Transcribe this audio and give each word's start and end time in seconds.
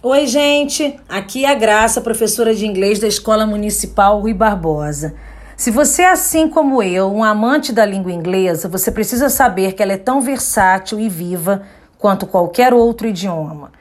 Oi, 0.00 0.28
gente! 0.28 0.96
Aqui 1.08 1.44
é 1.44 1.50
a 1.50 1.56
Graça, 1.56 2.00
professora 2.00 2.54
de 2.54 2.64
inglês 2.64 3.00
da 3.00 3.08
Escola 3.08 3.44
Municipal 3.44 4.20
Rui 4.20 4.32
Barbosa. 4.32 5.16
Se 5.56 5.72
você 5.72 6.02
é 6.02 6.10
assim 6.12 6.48
como 6.48 6.80
eu, 6.80 7.12
um 7.12 7.24
amante 7.24 7.72
da 7.72 7.84
língua 7.84 8.12
inglesa, 8.12 8.68
você 8.68 8.92
precisa 8.92 9.28
saber 9.28 9.72
que 9.72 9.82
ela 9.82 9.94
é 9.94 9.96
tão 9.96 10.20
versátil 10.20 11.00
e 11.00 11.08
viva 11.08 11.62
quanto 11.98 12.28
qualquer 12.28 12.72
outro 12.72 13.08
idioma. 13.08 13.72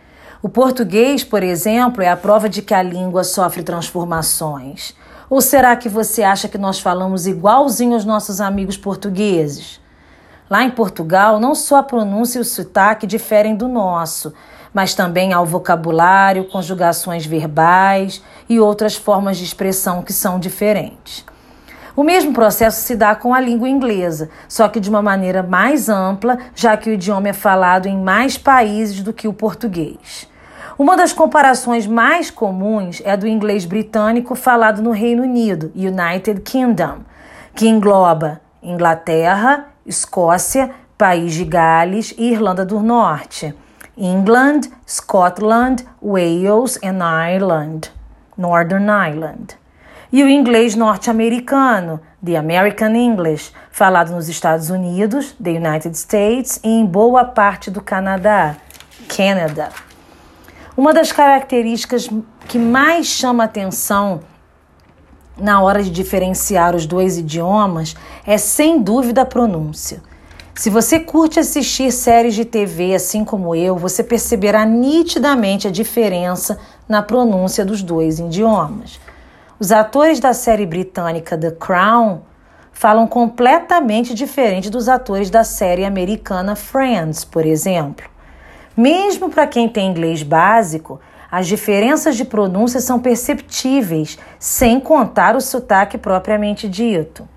O 0.42 0.50
português, 0.50 1.24
por 1.24 1.44
exemplo, 1.44 2.02
é 2.02 2.10
a 2.10 2.18
prova 2.18 2.50
de 2.50 2.64
que 2.64 2.74
a 2.74 2.82
língua 2.82 3.24
sofre 3.24 3.62
transformações. 3.62 4.96
Ou 5.30 5.40
será 5.40 5.76
que 5.76 5.88
você 5.88 6.24
acha 6.24 6.48
que 6.48 6.58
nós 6.58 6.80
falamos 6.80 7.28
igualzinho 7.28 7.94
aos 7.94 8.06
nossos 8.06 8.42
amigos 8.42 8.76
portugueses? 8.76 9.80
Lá 10.50 10.64
em 10.64 10.72
Portugal, 10.72 11.40
não 11.40 11.54
só 11.54 11.76
a 11.76 11.84
pronúncia 11.84 12.40
e 12.40 12.42
o 12.42 12.46
sotaque 12.46 13.06
diferem 13.06 13.56
do 13.56 13.68
nosso, 13.68 14.34
mas 14.74 14.94
também 14.94 15.34
há 15.34 15.42
o 15.42 15.46
vocabulário, 15.46 16.46
conjugações 16.46 17.26
verbais 17.26 18.24
e 18.48 18.60
outras 18.60 18.96
formas 18.96 19.38
de 19.38 19.44
expressão 19.44 20.02
que 20.02 20.14
são 20.14 20.40
diferentes. 20.40 21.26
O 21.96 22.04
mesmo 22.04 22.32
processo 22.32 22.82
se 22.82 22.96
dá 22.96 23.16
com 23.16 23.34
a 23.34 23.42
língua 23.42 23.68
inglesa, 23.68 24.30
só 24.48 24.68
que 24.68 24.80
de 24.80 24.88
uma 24.88 25.02
maneira 25.02 25.42
mais 25.42 25.90
ampla, 25.90 26.38
já 26.54 26.78
que 26.78 26.92
o 26.92 26.94
idioma 26.94 27.30
é 27.30 27.34
falado 27.34 27.88
em 27.88 27.98
mais 27.98 28.38
países 28.38 29.02
do 29.02 29.12
que 29.12 29.28
o 29.28 29.34
português. 29.34 30.28
Uma 30.78 30.96
das 30.96 31.12
comparações 31.12 31.88
mais 31.88 32.30
comuns 32.30 33.02
é 33.04 33.18
do 33.18 33.28
inglês 33.28 33.66
britânico 33.66 34.36
falado 34.36 34.80
no 34.80 34.92
Reino 34.92 35.24
Unido, 35.24 35.72
United 35.76 36.42
Kingdom, 36.42 37.00
que 37.56 37.68
engloba 37.68 38.40
Inglaterra, 38.62 39.66
Escócia, 39.84 40.70
País 40.96 41.34
de 41.34 41.46
Gales 41.46 42.14
e 42.16 42.32
Irlanda 42.32 42.64
do 42.64 42.80
Norte, 42.80 43.56
England, 43.98 44.70
Scotland, 44.88 45.84
Wales 46.02 46.78
e 46.84 46.88
Ireland, 46.88 47.92
Northern 48.38 48.88
Ireland. 48.88 49.58
E 50.12 50.24
o 50.24 50.30
inglês 50.30 50.76
norte-americano, 50.76 52.00
the 52.24 52.38
American 52.38 52.96
English, 52.96 53.52
falado 53.72 54.12
nos 54.12 54.30
Estados 54.30 54.70
Unidos, 54.70 55.36
the 55.44 55.50
United 55.50 55.98
States 55.98 56.60
e 56.64 56.70
em 56.70 56.86
boa 56.86 57.26
parte 57.26 57.72
do 57.72 57.82
Canadá, 57.82 58.56
Canada. 59.10 59.70
Uma 60.78 60.94
das 60.94 61.12
características 61.12 62.08
que 62.48 62.60
mais 62.60 63.08
chama 63.08 63.44
atenção 63.44 64.22
na 65.38 65.62
hora 65.62 65.84
de 65.84 65.90
diferenciar 65.90 66.76
os 66.76 66.86
dois 66.86 67.18
idiomas 67.18 67.96
é 68.26 68.38
sem 68.38 68.82
dúvida 68.82 69.24
a 69.24 69.26
pronúncia. 69.26 70.02
Se 70.58 70.72
você 70.72 71.00
curte 71.00 71.40
assistir 71.40 71.92
séries 71.92 72.34
de 72.34 72.44
TV 72.44 72.96
assim 72.96 73.24
como 73.24 73.54
eu, 73.54 73.78
você 73.78 74.04
perceberá 74.04 74.66
nitidamente 74.66 75.68
a 75.68 75.72
diferença 75.72 76.58
na 76.90 77.04
pronúncia 77.04 77.64
dos 77.64 77.84
dois 77.84 78.18
idiomas. 78.18 79.00
Os 79.60 79.72
atores 79.72 80.20
da 80.20 80.34
série 80.34 80.66
britânica 80.66 81.38
The 81.38 81.52
Crown 81.52 82.22
falam 82.72 83.06
completamente 83.06 84.16
diferente 84.16 84.72
dos 84.72 84.90
atores 84.90 85.30
da 85.30 85.44
série 85.44 85.86
americana 85.86 86.56
Friends, 86.56 87.24
por 87.24 87.46
exemplo. 87.46 88.10
Mesmo 88.76 89.30
para 89.30 89.46
quem 89.46 89.70
tem 89.70 89.92
inglês 89.92 90.24
básico, 90.24 91.00
as 91.30 91.46
diferenças 91.46 92.18
de 92.18 92.26
pronúncia 92.26 92.82
são 92.82 93.00
perceptíveis, 93.00 94.18
sem 94.40 94.80
contar 94.80 95.36
o 95.36 95.42
sotaque 95.42 96.00
propriamente 96.00 96.68
dito. 96.68 97.30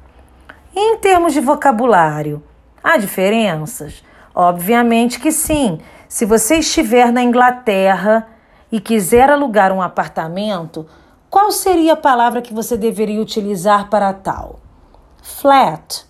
Em 0.75 0.97
termos 0.97 1.35
de 1.35 1.41
vocabulário, 1.41 2.43
há 2.83 2.97
diferenças? 2.97 4.03
Obviamente 4.35 5.19
que 5.21 5.33
sim. 5.33 5.79
Se 6.09 6.25
você 6.25 6.57
estiver 6.57 7.13
na 7.13 7.23
Inglaterra 7.23 8.27
e 8.71 8.81
quiser 8.81 9.31
alugar 9.31 9.73
um 9.73 9.83
apartamento, 9.83 10.87
qual 11.29 11.53
seria 11.53 11.93
a 11.93 11.97
palavra 11.97 12.43
que 12.43 12.53
você 12.53 12.77
deveria 12.77 13.23
utilizar 13.23 13.89
para 13.89 14.13
tal? 14.13 14.61
Flat, 15.23 16.05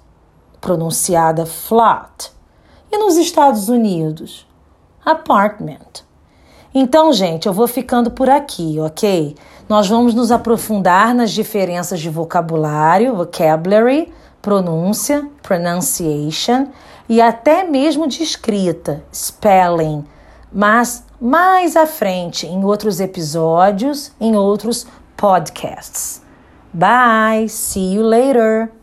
pronunciada 0.61 1.45
flat. 1.45 2.33
E 2.91 2.97
nos 2.99 3.16
Estados 3.16 3.69
Unidos? 3.69 4.47
Apartment. 5.05 6.05
Então, 6.75 7.12
gente, 7.12 7.47
eu 7.47 7.53
vou 7.53 7.66
ficando 7.66 8.11
por 8.11 8.31
aqui, 8.31 8.77
ok? 8.81 9.37
Nós 9.69 9.89
vamos 9.89 10.15
nos 10.15 10.31
aprofundar 10.31 11.15
nas 11.15 11.31
diferenças 11.31 12.00
de 12.00 12.09
vocabulário, 12.09 13.15
vocabulary, 13.15 14.12
pronúncia, 14.43 15.28
pronunciation 15.43 16.69
e 17.09 17.21
até 17.21 17.65
mesmo 17.65 18.06
de 18.06 18.23
escrita, 18.23 19.05
spelling, 19.12 20.05
mas 20.53 21.05
mais 21.21 21.77
à 21.77 21.87
frente, 21.87 22.47
em 22.47 22.65
outros 22.65 22.99
episódios, 22.99 24.12
em 24.21 24.37
outros 24.37 24.87
podcasts. 25.17 26.23
Bye, 26.73 27.49
see 27.49 27.95
you 27.95 28.03
later. 28.03 28.80